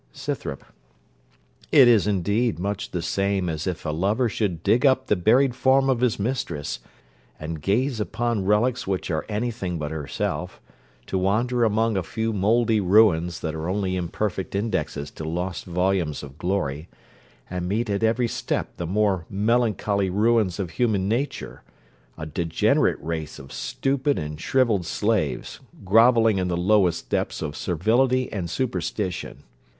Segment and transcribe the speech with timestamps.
[0.13, 0.63] SCYTHROP
[1.71, 5.53] It is, indeed, much the same as if a lover should dig up the buried
[5.53, 6.79] form of his mistress,
[7.39, 10.59] and gaze upon relics which are any thing but herself,
[11.05, 16.23] to wander among a few mouldy ruins, that are only imperfect indexes to lost volumes
[16.23, 16.89] of glory,
[17.47, 21.61] and meet at every step the more melancholy ruins of human nature
[22.17, 28.33] a degenerate race of stupid and shrivelled slaves, grovelling in the lowest depths of servility
[28.33, 29.43] and superstition.